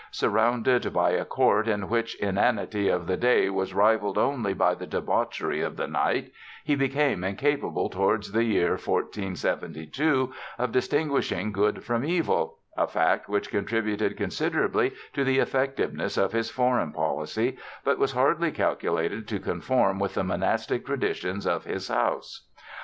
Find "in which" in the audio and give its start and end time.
1.67-2.17